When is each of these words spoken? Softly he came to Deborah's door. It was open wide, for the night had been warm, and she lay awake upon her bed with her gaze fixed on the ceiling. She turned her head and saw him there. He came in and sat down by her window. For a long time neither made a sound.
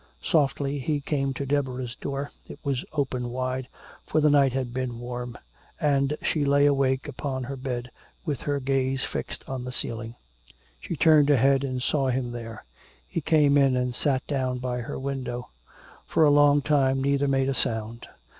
Softly 0.23 0.79
he 0.79 0.99
came 0.99 1.31
to 1.35 1.45
Deborah's 1.45 1.93
door. 1.95 2.31
It 2.47 2.57
was 2.63 2.83
open 2.91 3.29
wide, 3.29 3.67
for 4.03 4.19
the 4.19 4.31
night 4.31 4.51
had 4.51 4.73
been 4.73 4.97
warm, 4.99 5.37
and 5.79 6.17
she 6.23 6.43
lay 6.43 6.65
awake 6.65 7.07
upon 7.07 7.43
her 7.43 7.55
bed 7.55 7.91
with 8.25 8.41
her 8.41 8.59
gaze 8.59 9.03
fixed 9.03 9.47
on 9.47 9.63
the 9.63 9.71
ceiling. 9.71 10.15
She 10.79 10.95
turned 10.95 11.29
her 11.29 11.37
head 11.37 11.63
and 11.63 11.83
saw 11.83 12.07
him 12.07 12.31
there. 12.31 12.65
He 13.07 13.21
came 13.21 13.59
in 13.59 13.77
and 13.77 13.93
sat 13.93 14.25
down 14.25 14.57
by 14.57 14.79
her 14.79 14.97
window. 14.97 15.49
For 16.07 16.23
a 16.25 16.31
long 16.31 16.63
time 16.63 16.99
neither 17.03 17.27
made 17.27 17.47
a 17.49 17.53
sound. 17.53 18.07